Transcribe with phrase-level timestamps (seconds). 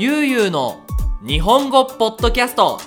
[0.00, 0.78] ゆうゆうの
[1.26, 2.78] 日本語ポッドキャスト。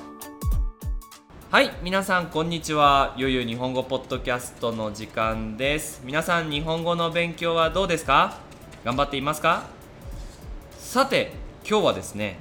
[1.49, 3.13] はい皆さんこんにちは。
[3.17, 6.01] ゆうゆう日本語ポッドキャストの時間です。
[6.05, 8.37] 皆さん日本語の勉強はどうですか？
[8.85, 9.63] 頑張っていますか？
[10.77, 11.33] さて
[11.69, 12.39] 今日はですね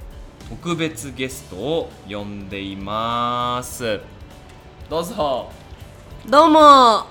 [0.48, 3.98] 特別ゲストを呼んでいます。
[4.88, 5.50] どうぞ。
[6.28, 7.06] どうも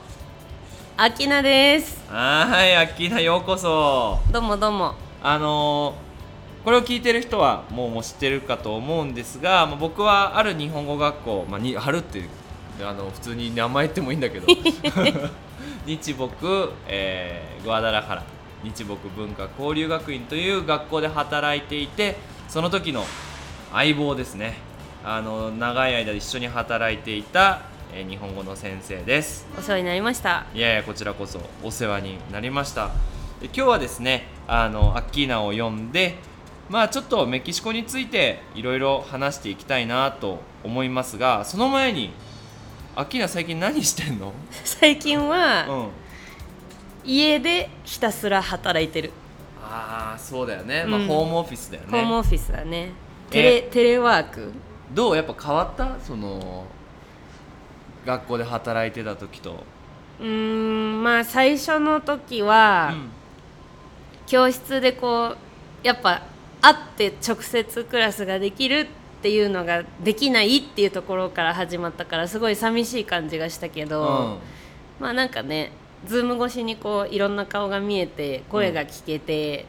[0.96, 2.02] アキナです。
[2.08, 4.18] はいアッキーナようこそ。
[4.32, 4.94] どうもどうも。
[5.22, 6.09] あのー
[6.64, 12.30] これを聞いてる人はもうもう知ってるかと思うんですが、まあ、僕はある日本語学校、まあ、にあるっていう
[12.82, 14.48] あの普通に名前言ってもいいんだけど
[15.86, 18.24] 日木、えー、グアダラハラ
[18.64, 22.18] 日木文化交流学院という学校で働いていて
[22.48, 23.06] その時の
[23.72, 24.58] 相棒ですね。
[25.04, 27.62] あの長い間一緒に働いていた、
[27.94, 29.48] えー日本語の先生です。
[29.58, 30.46] お世話になりました。
[30.54, 32.88] いやいやこちらこそお世話になりました。
[33.40, 36.18] で今日はですねあのアッキーナを呼んで
[36.70, 42.12] まあちょっとメキシコについていろいろ話していきたいなと思いますがその前に
[42.96, 44.34] アッキーナ最近何してんの？
[44.64, 45.88] 最近は、うん。
[47.06, 49.12] 家でひたすら働いてる、
[49.64, 51.90] ああそうだよね、まあうんホームオフィスだよね。
[51.92, 52.92] ホームオフィスだね。
[53.30, 54.52] テレテレワーク？
[54.94, 55.16] どう？
[55.16, 55.98] やっぱ変わった？
[56.06, 56.66] その
[58.06, 59.64] 学校で働いてた時と、
[60.20, 63.10] うーんまあ最初の時は、うん。
[64.28, 65.38] 教室でこう
[65.88, 66.22] やっぱ
[66.62, 68.88] 会って直接クラスができる
[69.20, 74.40] っていうのができないっていうところから始まったからすごい寂しい感じがしたけど、
[75.00, 75.72] まあなんかね
[76.06, 79.66] ズーム越しにこういろんな顔が見えて声が聞けて、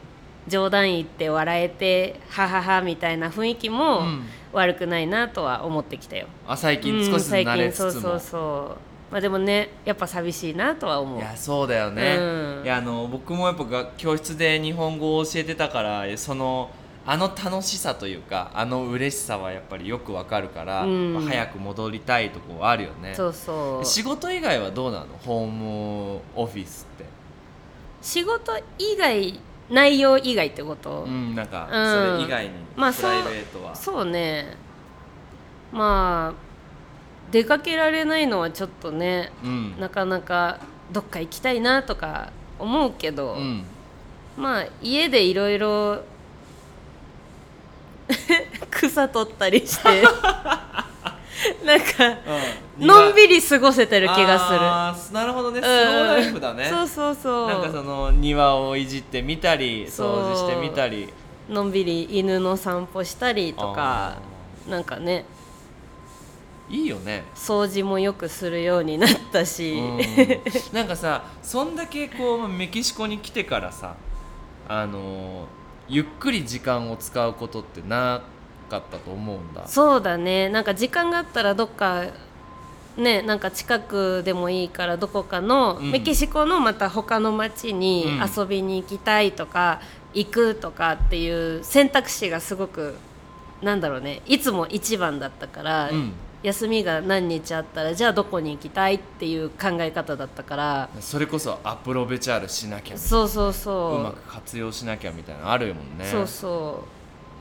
[0.47, 4.25] 冗談言って笑えてはははみたいな雰囲気うもん。
[4.53, 6.27] 悪くないなとは思ってきたよ。
[6.45, 8.77] あ最近うん少しずつ慣れつつも、最近そうそうそ
[9.09, 9.13] う。
[9.13, 11.19] まあでもねやっぱ寂しいなとは思う。
[11.19, 12.61] いやそうだよね、うん。
[12.65, 16.69] いやあの僕もやっぱが教室で日本語を教えてたからその
[17.03, 21.13] あの楽しさというかあの嬉しさはやっぱりよくわかるから、うん。
[21.13, 23.15] まあ早く戻りたいとこはあるよね。
[23.15, 23.85] そうそう。
[23.85, 25.07] 仕事以外はどうなの？
[25.17, 27.05] ホームオフィスって。
[28.01, 29.39] 仕事以外
[29.69, 32.17] 内容以外ってこと、うんなんかうん。
[32.17, 34.57] それ以外にまあプライベートは、そうね。
[35.71, 39.79] まあ出かけられないのはちょっとねうん。
[39.79, 40.59] なかなか
[40.91, 43.63] どっか行きたいなとか思うけど、うん。
[44.37, 46.03] まあ家でいろいろ
[48.69, 50.03] 草取ったりして。
[51.65, 51.85] なんか
[52.79, 52.87] うん。
[52.87, 54.59] のんびり過ごせてる気がする。
[54.61, 55.59] あーなるほどね。
[55.59, 55.63] うん。
[55.63, 57.47] スローライフだね、そうそうそう。
[57.47, 61.11] なんかその庭をいじってみたり掃除してみたり。
[61.49, 64.13] のんびり犬の散歩したりとか
[64.67, 65.25] なんかね。
[66.69, 67.25] いいよね。
[67.35, 69.99] 掃除もよくするようになったし、うん。
[70.73, 73.95] なんかさそんだけこうメキシコに来てからさ
[74.69, 75.47] あの
[75.87, 78.21] ゆっくり時間を使うことってな
[78.69, 79.67] かったと思うんだ。
[79.67, 80.49] そうだね。
[80.49, 82.05] なんか時間があったらどっか
[82.97, 85.91] ねなんか近くでもいいからどこかの、うん。
[85.91, 88.29] メキシコのまた他の町にうん。
[88.37, 89.81] 遊びに行きたいとか、
[90.13, 92.95] 行くとかっていう選択肢がすごく
[93.61, 94.21] なんだろうね。
[94.25, 96.13] いつも一番だったから、うん
[96.43, 100.89] 休みが何日あったらじゃあどこに行きたいっていう考え方だったから。
[100.99, 103.93] それこそアプロベチャールしなきゃそうそうそう。
[103.93, 106.05] なうまく活用しなきゃみたいなのあるもんね。
[106.05, 106.83] そうそ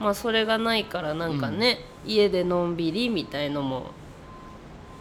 [0.00, 0.02] う。
[0.02, 3.92] まあそれがないからなんかね、家でのんびりみたいのも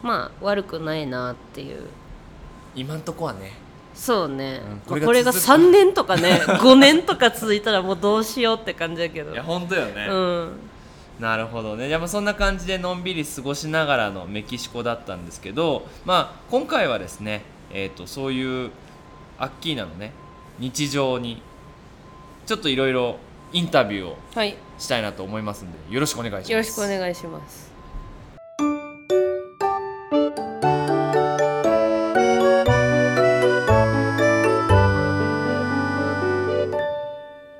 [0.01, 1.83] まあ悪くないなっていう。
[2.75, 3.51] 今んとこはね。
[3.93, 9.33] そうね、うんこれが3年とかね5年とか続いたらもうどうしようって感じだけど。
[9.33, 10.68] いや本当よね、うん
[11.19, 11.89] なるほどね。
[11.89, 18.71] じゃあまあそんな感じでのんびり過ごしながらのメキシコだったんですけど、まあ今回はですね、えっ、とそういう
[19.37, 20.13] アッキーナのね
[20.59, 21.41] 日常に
[22.45, 23.17] ちょっといろいろ
[23.51, 26.51] インタビューをはいしたいなと思いますんで、よろしくお願いします。
[26.51, 27.69] よろしくお願いします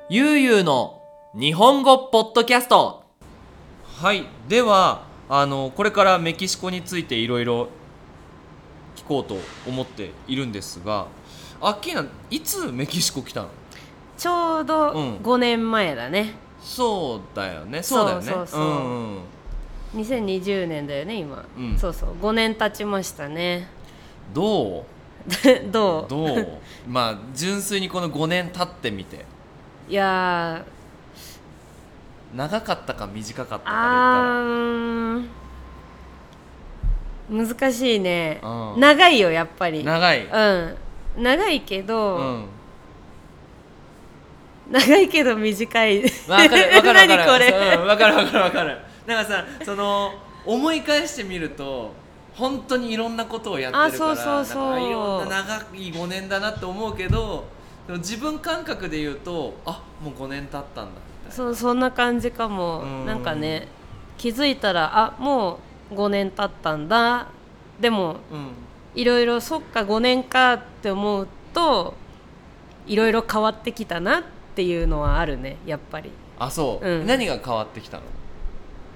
[0.08, 1.02] ゆうゆうの
[1.34, 2.99] 日本語ポッドキャスト
[4.00, 4.26] はい。
[4.48, 7.68] ではあのこれからメキシコについていろいろ
[8.96, 9.36] 聞こうと
[9.68, 11.06] 思っているんですが
[11.60, 13.48] アッキーナいつメキシコ来たの？
[14.16, 15.16] ちょうどうん。
[15.18, 16.32] 5年前だね、
[16.62, 17.82] そうだよね。
[17.82, 18.24] そうだよね。
[18.24, 18.62] そうそうそう。
[18.62, 19.20] んん
[19.96, 21.78] 2020年だよね今、うん。
[21.78, 22.14] そうそう。
[22.22, 23.68] 5年経ちましたね。
[24.32, 24.84] どう？
[25.70, 26.08] どう？
[26.08, 26.48] どう？
[26.88, 29.26] まあ純粋にこの5年経ってみて。
[29.90, 30.64] いや
[32.34, 35.26] 長かったか短かったかあー。
[37.30, 38.80] 難しいね、うん。
[38.80, 39.84] 長いよやっぱり。
[39.84, 40.26] 長い。
[40.26, 40.76] うん。
[41.22, 42.44] 長いけど、うん。
[44.70, 46.02] 長いけど短い。
[46.02, 47.86] わかるわかるわかる。
[47.86, 48.78] わかるわかるわかる。
[49.06, 50.12] なんかさその
[50.44, 51.92] 思い返してみると
[52.34, 54.70] 本当にいろんなことをやってるからあそうそうそう。
[54.70, 57.44] なんかいろんな長い5年だなって思うけど
[57.86, 61.00] でも自分感覚で言うとあもう5年経ったんだ
[61.30, 62.80] そうそんな感じかも。
[62.80, 63.06] うん。
[63.06, 63.68] なんかね
[64.18, 65.58] 気づいたらあも
[65.90, 67.28] う5年経ったんだ。
[67.80, 68.16] でも
[68.94, 71.94] いろいろそっか5年かって思うと
[72.86, 74.22] いろいろ変わってきたなっ
[74.54, 76.10] ていうのはあるねやっぱり。
[76.38, 77.06] あそう、うん。
[77.06, 78.02] 何が変わってきたの？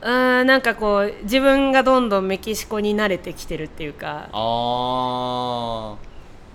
[0.03, 4.29] あーなんかこう自分がどんどんメキシコに慣れてきてるっていうか。
[4.33, 5.97] あ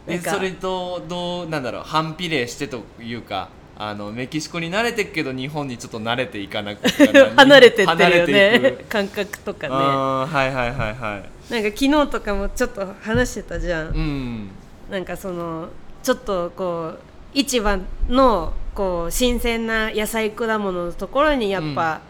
[0.07, 0.11] ー。
[0.11, 3.49] なんかえそれとどうなんだろう反比例してというか
[3.81, 8.75] あのメキシコに慣れてるけど日本にちょっと慣れていかなくて 離れてってるよね。
[8.77, 8.83] く。
[8.89, 9.73] 感覚とかね。
[9.73, 11.53] はいはいはいはい。
[11.53, 14.49] なんか昨日とかもちょっと話してたじゃん、うん。
[14.91, 15.69] なんかその
[16.03, 16.99] ちょっとこう
[17.33, 17.79] 市場
[18.09, 22.01] のこう新鮮な野菜果物のところにやっぱ、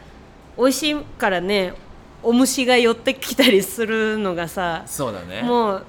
[0.57, 1.73] 美味しいからね
[2.23, 5.43] お虫が寄ってきたりするのがさそうだね。
[5.43, 5.85] もう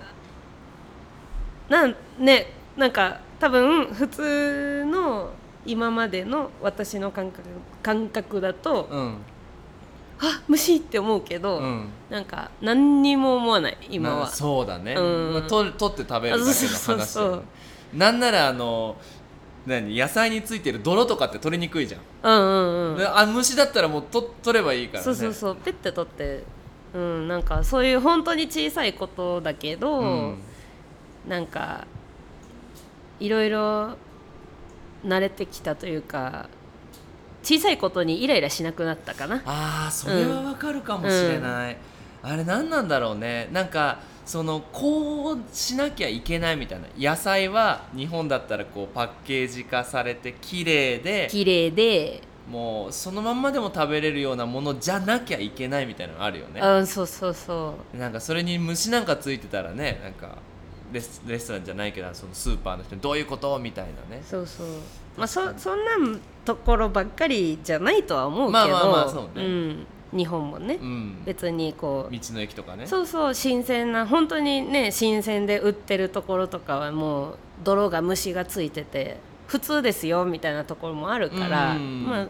[1.71, 5.31] なんねなんか多分普通の
[5.67, 7.49] 今までの私の感覚
[7.83, 9.17] 感覚だと、うん。
[10.23, 11.89] あ虫って思うけど、うん。
[12.11, 14.27] なんか何にも思わない今なは。
[14.27, 15.33] そうだね、うん。
[15.33, 17.19] まあ、取って食べるだけの話。
[17.95, 18.97] なんならあの
[19.67, 19.97] 何？
[19.97, 22.99] 野菜についてる泥とかって取りにくいじゃん、うんうんうん。
[22.99, 25.05] であ虫だったらもうと取ればいいからね。
[25.05, 25.57] そうそうそう。
[25.57, 26.45] ペッて取って。
[26.93, 30.39] うんなんかそういう本当に小さいことだけど、うん。
[31.29, 31.87] なんか
[33.19, 33.97] いろいろ
[35.05, 36.49] 慣れてきたというか
[37.43, 39.43] 小さいことにイライラしなくなったかな。
[39.47, 41.77] あーそれはわかるかもしれない、
[42.23, 43.49] あれ何なんだろうね。
[43.53, 46.87] なんかそのこうしなきゃいけないみたいな。
[46.99, 52.23] 野菜は日本だったらこうパッケージ化されて綺麗で綺麗で。
[52.51, 56.61] もうそのまんまでも食べれるようなものじゃなきゃいけないみたいなのあるよね。
[56.61, 60.39] うんそうそうそなんかそれに虫なんかついてたらねなんか
[60.93, 63.59] レスレストランじゃないけどそのスーパーの人にどういうこと？
[63.59, 64.23] みたいなね。
[64.23, 64.47] うそう。
[64.47, 64.67] そう
[65.17, 69.45] まあそそんなところばっかりじゃないとは思うけど、まあまあまあそうね。
[69.47, 71.23] ん、日本もね、うん。
[71.25, 72.13] 別にこう。
[72.13, 72.87] 道の駅とかね。
[72.87, 73.35] そうそう。
[73.35, 82.07] 新鮮な本当にね新鮮で売ってるところとかはもう泥が虫がついてて普通ですよみたいなところもあるから、うん。
[82.07, 82.27] まあ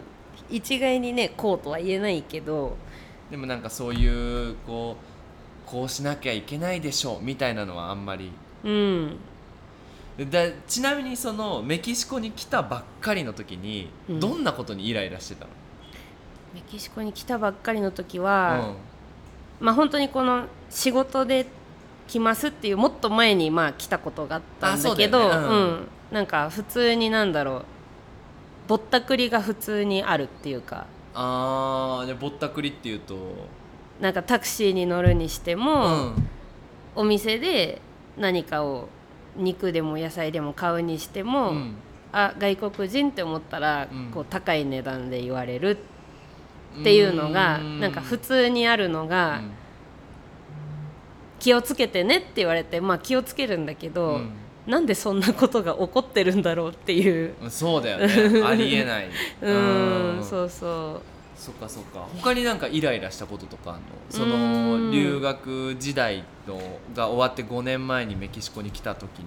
[0.51, 2.77] 一概にねこうとは言えないけど。
[3.31, 8.33] でもなんかそういうこうこうしなきゃいけないでしょうみたいなのはあんまり
[8.65, 9.17] うん。
[10.31, 14.21] だちなみにそのメキシコに来たばっかりの時に、うん。
[14.21, 15.51] どんなことにイライラしてたの、
[16.55, 18.75] メキシコに来たばっかりの時うは、
[19.61, 21.47] まあ本当にこの仕事で
[22.09, 25.47] 来ますっていうもっと前にまあ来たことがあったんだけどあそうだよね。
[25.47, 25.53] うん。
[25.53, 25.89] うん。
[26.11, 27.65] なんか普通になんだろう。
[28.69, 30.87] ぼったくりが普通にあるっていうか。
[31.15, 33.17] あーじゃあぼったくりっていうと。
[34.01, 36.29] なんかタクシーに乗るにしてうも、ん。
[36.95, 37.81] お店で
[38.17, 38.89] 何かを
[39.37, 41.75] 肉でも野菜でも買うにしても、うん。
[42.13, 44.11] あ外国人って思ったら、うん。
[44.13, 45.79] こう高い値段で言われる
[46.81, 47.81] っていうのがうん。
[47.81, 49.51] なんか普通にあるのが、うん。
[51.39, 54.31] 気をつけてねって言われてまあ気をつけるんだけど、うん。
[54.67, 57.35] なんでそんなことが起こってるんだろうっていう。
[57.49, 58.43] そうだよね。
[58.45, 59.09] ありえない。
[59.41, 59.53] う
[60.21, 60.21] ん。
[60.23, 61.10] そうそう
[61.41, 62.07] そっかそっか。
[62.17, 63.79] 他になんかイライラしたこととかあ
[64.11, 66.61] その留学時代の
[66.95, 69.25] が終わって5年前にメキシコに来た時に。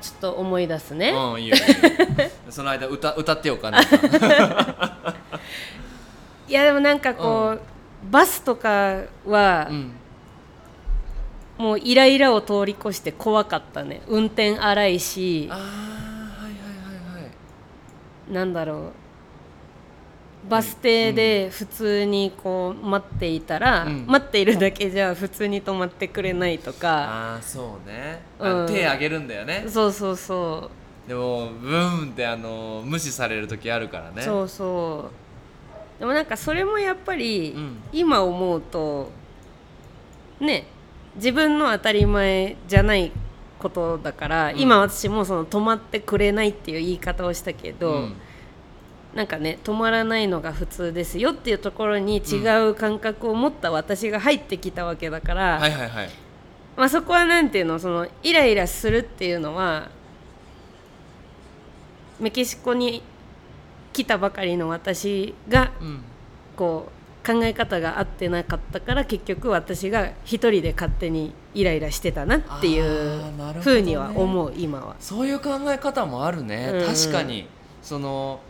[0.00, 2.30] ちょっと思い出すね、うんいいよいいよ。
[2.50, 3.80] その間歌歌ってよかな。
[6.48, 7.60] いやでもなんかこう、
[8.10, 9.92] バスとかは、うん。
[11.58, 14.00] もうイライラを通り越して怖かったね。
[14.08, 15.48] 運転荒いし。
[15.50, 15.64] ああは
[16.48, 16.52] いはい
[17.12, 18.32] はいはい。
[18.32, 19.01] なんだろう
[20.48, 24.06] バス停で普通にこう待っていたら、うん。
[24.06, 26.88] 待っているだけじゃ普通に止まってくれないとか。
[26.90, 28.20] ああそうね。
[28.38, 28.66] うん。
[28.66, 29.64] 手あげるんだよね。
[29.68, 30.70] そうそうそ
[31.06, 34.22] でもブーンってあの無視される時あるからう、ね。
[34.22, 35.10] そうそ
[35.98, 36.00] う。
[36.00, 37.76] でもなんかそれもやっぱり、うん。
[37.92, 39.10] 今思うと
[40.40, 40.66] ね
[41.14, 43.12] 自分の当たり前じゃない
[43.60, 44.58] ことだから、うん。
[44.58, 48.16] 今私もその止まってくれないっていう言い方をしたけど、うん
[49.14, 56.10] なんかね止まらないのが普通ですよっていうところに違う感覚を持った私が入ってきたわけだから、はいはいはい。
[56.76, 59.90] まあ、そこはなんていうのそのイライラするっていうのは
[62.18, 63.02] メキシコに
[63.92, 66.04] 来たばかりの私がうん。
[66.56, 74.96] こう考え方が合ってなかったから結局私が一人で勝手にイライラしてたなっていあうふうには思う今は。
[74.98, 76.86] そういう考え方もあるね、うんうん。
[76.86, 77.46] 確かに。
[77.80, 78.40] その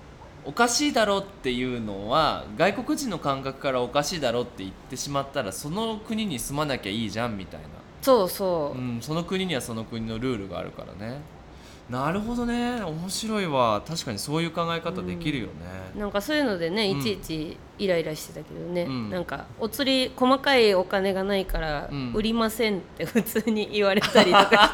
[0.45, 7.69] おかしいだろっていうのは外国人の感覚からおかしいだろって言ってしまったらその国に住まなきゃいいじゃんみたいな、
[8.01, 8.79] そうそう。
[8.79, 11.21] う、ん、その国にはその国のルールがあるからね
[11.93, 12.83] なるほどね。
[12.83, 13.83] 面白いわ。
[13.87, 15.53] 確かにそういう考え方できるよね、
[15.95, 17.01] なんかそういうのでねうん。
[17.01, 19.11] いちいちイライラしてたけどね、うん。
[19.11, 22.13] なんかお釣り細かいお金がないからうん。
[22.15, 24.73] 売りませんって普通に言われたりとか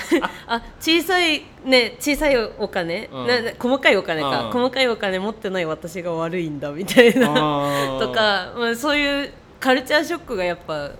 [0.00, 0.20] して。
[0.46, 3.26] あ小さいね小さいお金、うん。
[3.26, 4.52] なな細かいお金か、うん。
[4.52, 7.98] 細かいお金持ってない私が悪いんだみたいな。
[7.98, 10.92] とか、まあ、そういうカルチャーショックがやっぱ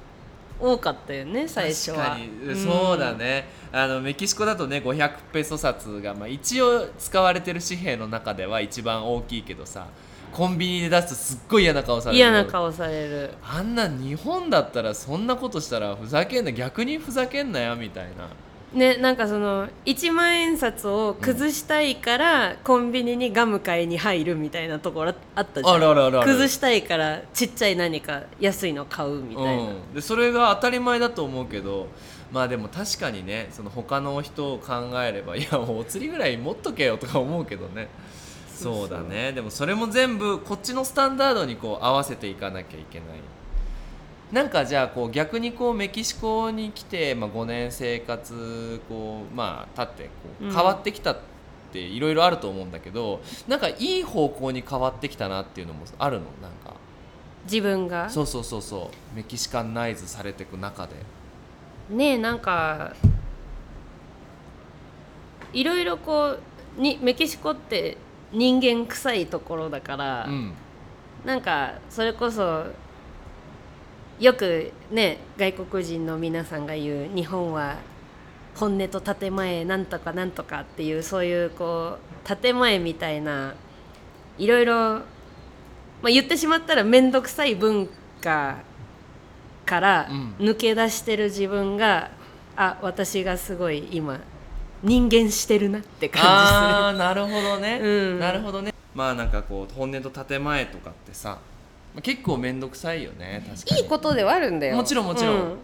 [0.61, 1.97] 多かったよね最初は。
[1.97, 2.57] 確かに。
[2.57, 9.87] そうだね、あのメキシコだとね500ペソ札が、まあ、一応使われてる紙幣の中では一番大きいけどさ
[10.33, 12.19] コンビニで出すとすっごい嫌な顔される。
[12.19, 13.31] 嫌な顔される。
[13.43, 18.29] あんな日本だったらそんなことしたらふざけんな逆にふざけんなよみたいな
[18.73, 25.75] ねなんかその1万円札を崩したいから、コンビニにガム買いに入るみたいなところあったじゃん。
[25.77, 26.31] あるあるあるある。
[26.31, 31.89] 崩したいからちっちゃい何か安いの買うみたいな、うん、でそれが当たり前だと思うけど
[32.33, 37.89] まあでも確かにねその他の人を考えればいやもうお釣りぐらい持っとけよとか思うけどね。
[38.55, 39.33] そうだね。
[39.33, 43.09] でもそれも全部こっちのスタンダードにこう合わせていかなきゃいけない
[44.33, 50.49] なんかじゃあこう逆にこうメキシコに来て、まあ、5年生活こうまあ経ってこうん。
[50.49, 51.19] う変わってきたっ
[51.73, 56.25] ていろいろあると思うんだけど、なんかいい方向に変わってきたなっていうのもあるの？
[56.43, 56.75] なんか。
[57.45, 58.11] 自分が？
[58.11, 59.17] そうそうそうそう。
[59.17, 60.95] メキシカンナイズされていく中で。
[61.91, 62.95] ねえなんか
[65.53, 66.37] いろいろこ
[66.77, 67.97] うにメキシコって
[68.33, 70.53] 人間臭いところだから、うん。
[71.25, 72.65] なんかそれこそ
[74.19, 77.77] よくね外国人の皆さんが言う日本は
[78.55, 83.55] 本音と建前なんとかなんとかっていうそういうこう建前みたいな
[84.39, 85.03] いろいろ、ま
[86.05, 87.89] あ、言ってしまったら面倒くさい文
[88.21, 88.59] 化
[89.67, 90.35] からうん。
[90.39, 92.11] 抜け出してる自分が、
[92.57, 94.19] あ私がすごい今
[94.83, 98.19] 人間してるなって感ああなるほどね、うん。
[98.19, 98.73] なるほどね。
[98.95, 101.39] まあなんかこう本音と建前とかってさ
[101.97, 103.81] まあ結構面倒くさいよね確かに。
[103.81, 104.77] いいことではあるんだよ。
[104.77, 105.35] もちろんもちろん。
[105.35, 105.59] うん。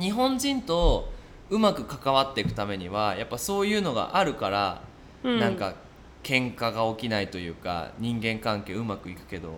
[0.00, 1.12] 日本人と
[1.50, 4.82] うまく関わっていくためにはやっぱそういうのがあるから、
[5.22, 5.38] うん。
[5.38, 5.74] なんか
[6.22, 9.50] 喧嘩が起きないというか人間関係うまくいくけど、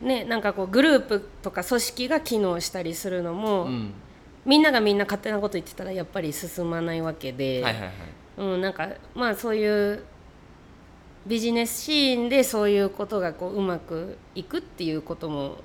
[0.00, 3.92] ね、なんかこうグループとか組織が機能したりするのも、うん、
[4.46, 7.92] みんながみんな勝手なこと言ってたらやっぱり進まないわけで、はいはいはい。
[8.38, 10.02] うん、なんかまあそういう
[11.26, 15.56] ビジネスシーンでそういうことがこううまくいくっていうことも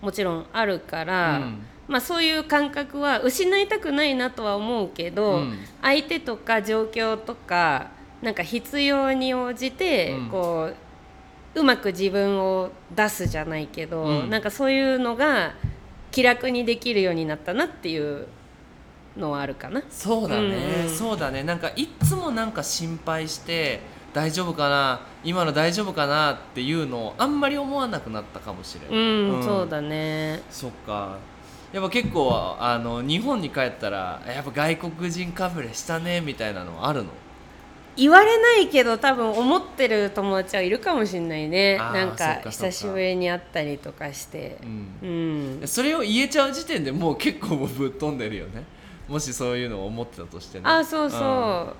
[0.00, 1.62] もちろんあるから、うん。
[1.88, 5.58] まあ、そういう感覚は失いたくないなとは思うけど、うん。
[5.82, 7.90] 相手とか状況とか
[8.22, 10.28] なんか必要に応じてうん。
[10.28, 10.70] こ
[11.54, 14.30] う、うまく自分を出すじゃないけど、うん。
[14.30, 15.54] なんかそういうのが
[16.10, 18.26] 気楽にできるようになったなっていう
[19.16, 19.82] のはあるかな。
[19.90, 20.82] そうだね、うん。
[20.84, 21.42] うんそうだね。
[21.42, 23.80] なんかいっつもなんか心配して
[24.12, 30.42] 大丈夫かな今の大丈夫かなっていうのをあんまり思わなくなったかもしれない、うん、そうだね。
[30.50, 31.18] そっか。
[31.72, 37.10] やっぱ結構あの日本に帰ったらやっぱ外国人かぶれしたねみたいなのあるの？
[37.96, 41.76] 言われないけど多分思ってる友達はいるかもしれないね。
[41.76, 44.58] なんか久しぶりに会ったりとかして。
[44.62, 45.60] うん。
[45.60, 45.68] うん。
[45.68, 48.64] それを言えちゃう時点でもう結構ぶっ飛んでるよね。
[49.08, 50.64] もしそういうのを思ってたとしてね。
[50.66, 51.72] あそうそう、ん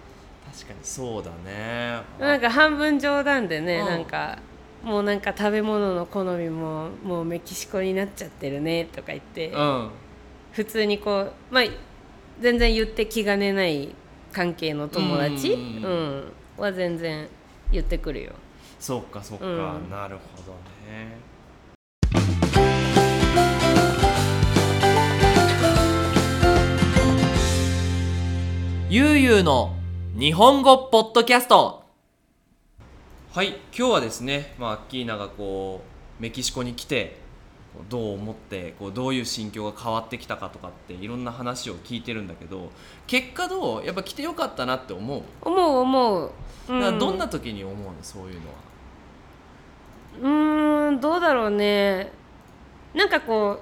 [0.52, 0.78] 確かに。
[0.82, 2.00] そうだね。
[2.18, 3.86] なんか半分冗談でね、うん。
[3.86, 4.38] なんか
[4.82, 9.90] もうなんか食べ物の好みももうメキシコになっちゃってるねとか言って、うん。
[10.52, 11.64] 普通にこうまあ
[12.40, 13.94] 全然言って気兼ねない
[14.32, 15.82] 関係の友達、ううん
[16.20, 17.28] んは全然
[17.72, 18.32] 言ってくるよ。
[18.78, 19.90] そっかそっか、うん。
[19.90, 20.52] なるほど
[20.90, 21.30] ね。
[28.88, 29.79] ゆうゆうの
[30.20, 31.82] 日本語ポッドキャスト。
[33.32, 35.80] はい今日はですねまあアッキーナがこ
[36.18, 37.16] うメキシコに来て
[37.72, 42.70] こうどう思ってこうどういう心境が変わってきたかとかっていろんな話を聞いてるんだけど
[43.06, 43.86] 結果どう？
[43.86, 46.26] やっぱ来てよかったなって思う、思う思う。
[46.26, 46.30] う
[46.68, 47.94] だからどんな時に思うの？
[48.02, 48.54] そういうのは。
[50.20, 52.12] うーんどうだろうね。
[52.92, 53.58] なんかこ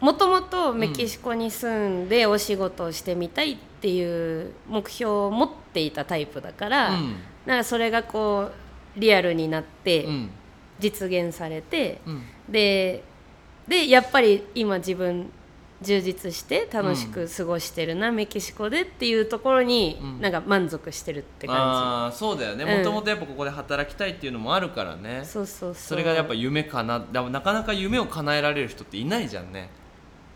[0.00, 7.16] うもともとメキシコに住んでお仕事をしてみたいっていう目標を持っていたタイプだから、うん。
[7.44, 8.50] なんかそれがこ
[8.96, 10.30] うリアルになって、うん。
[10.78, 12.22] 実現されてうん。
[12.48, 13.02] で
[13.68, 15.30] でやっぱり今自分
[15.82, 20.20] 充実して楽しく過ごしてるな、メキシコでっていうところに、うん。
[20.20, 22.64] なんか満足してるって感ああそうだよね。
[22.64, 22.78] うん。
[22.78, 25.20] もともとやっぱここで働きたいっていうのもあるからね。
[25.24, 25.74] じそうそうそう。
[25.74, 29.70] それがやっぱ夢かなでもなかなか夢を叶えられる人っていないじゃんね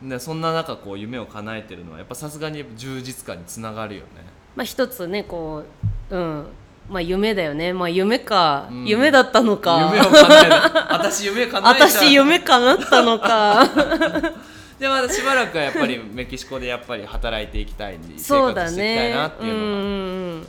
[0.03, 4.07] でそんな中こう夢を叶えてるのはやっぱさすがに充実感につながるよね。
[4.55, 5.62] まあ一つねこ
[6.11, 6.47] ううん。
[6.88, 7.73] まあ夢だよね。
[7.73, 8.87] まあ夢か、うん。
[8.87, 9.91] 夢だったのか。
[9.93, 10.53] 夢を叶える。
[10.93, 13.67] 私夢叶えちゃう私夢叶ったのか。
[14.79, 20.47] でまだしばらくはやっぱりメキシコでやっぱり働いていきたい生そうだ活していきたいねなっていうのが、うんうんうんは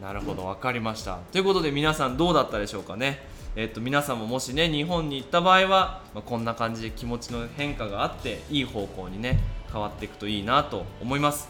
[0.00, 0.02] い。
[0.02, 0.46] なるほど。
[0.46, 1.18] 分かりました。
[1.30, 9.40] ということで皆さんどうだったでしょうかねえっと皆さんももしね日本に行った場合は、まあ、こんな感じで気持ちの変化があっていい方向にね
[9.70, 11.48] 変わっていくといいなと思います。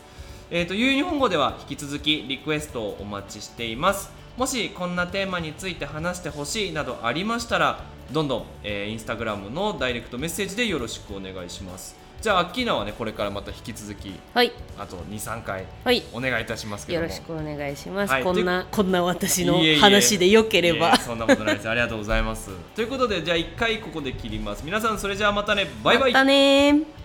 [0.51, 4.11] えっ、とゆう日本語では引き続きリクエストをお待ちしています。
[4.37, 11.97] もしこんなテーマについて話してほしいなどありましたらどんどん、えー、インスタグラムのダイレクトメッセージでよろしくお願いします。
[12.23, 14.53] じゃあアッキーナはねこれからまた引き続きはい。
[14.79, 16.05] あと23回はい。
[16.13, 17.03] お願いいたしますけども。
[17.03, 18.23] よろしくお願いします、はい。
[18.23, 20.97] こんなこんな私の話でよければ。
[20.99, 21.69] そんなことないです。
[21.69, 22.51] ありがとうございます。
[22.77, 24.63] ということでじゃあ一回ここで切ります。
[24.65, 25.67] 皆さんそれじゃあまたね。
[25.83, 26.13] バイバイ。
[26.13, 27.02] またねー